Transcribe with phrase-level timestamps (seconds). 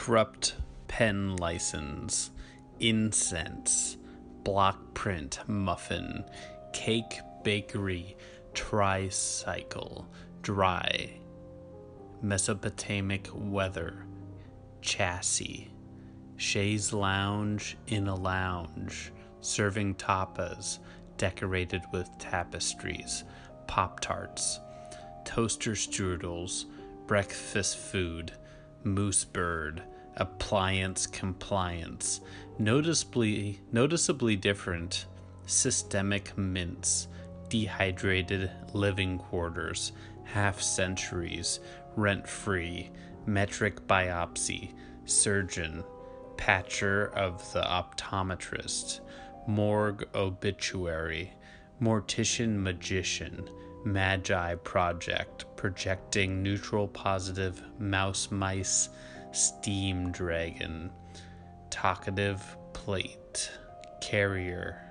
[0.00, 0.54] corrupt
[0.88, 2.30] pen license,
[2.80, 3.98] incense,
[4.44, 6.24] block print muffin,
[6.72, 8.16] cake bakery,
[8.54, 10.08] tricycle,
[10.40, 11.10] dry,
[12.22, 14.06] Mesopotamic weather,
[14.80, 15.70] chassis,
[16.38, 19.12] chaise lounge in a lounge,
[19.42, 20.78] serving tapas
[21.18, 23.24] decorated with tapestries,
[23.66, 24.60] pop tarts,
[25.26, 26.64] toaster strudels,
[27.06, 28.32] breakfast food,
[28.84, 29.82] moose bird,
[30.16, 32.20] appliance compliance,
[32.58, 35.06] noticeably noticeably different,
[35.46, 37.08] systemic mints,
[37.48, 39.92] dehydrated living quarters,
[40.24, 41.60] half centuries,
[41.96, 42.90] rent free,
[43.26, 44.72] metric biopsy,
[45.04, 45.82] surgeon,
[46.36, 49.00] patcher of the optometrist,
[49.46, 51.32] morgue obituary,
[51.82, 53.48] mortician magician,
[53.84, 58.90] magi project, projecting neutral positive, mouse mice,
[59.32, 60.90] steam dragon,
[61.70, 63.50] talkative plate,
[64.00, 64.89] carrier,